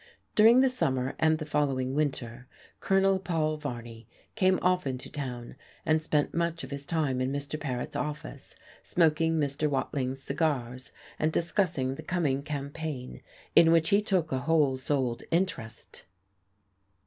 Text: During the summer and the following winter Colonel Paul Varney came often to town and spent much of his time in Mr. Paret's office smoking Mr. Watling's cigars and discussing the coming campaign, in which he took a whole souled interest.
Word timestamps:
During 0.33 0.61
the 0.61 0.67
summer 0.69 1.13
and 1.19 1.37
the 1.37 1.45
following 1.45 1.93
winter 1.93 2.47
Colonel 2.79 3.19
Paul 3.19 3.57
Varney 3.57 4.07
came 4.33 4.57
often 4.63 4.97
to 4.97 5.11
town 5.11 5.55
and 5.85 6.01
spent 6.01 6.33
much 6.33 6.63
of 6.63 6.71
his 6.71 6.87
time 6.87 7.21
in 7.21 7.31
Mr. 7.31 7.59
Paret's 7.59 7.95
office 7.95 8.55
smoking 8.81 9.35
Mr. 9.39 9.69
Watling's 9.69 10.19
cigars 10.23 10.91
and 11.19 11.31
discussing 11.31 11.93
the 11.93 12.01
coming 12.01 12.41
campaign, 12.41 13.21
in 13.55 13.71
which 13.71 13.89
he 13.89 14.01
took 14.01 14.31
a 14.31 14.39
whole 14.39 14.75
souled 14.75 15.21
interest. 15.29 16.01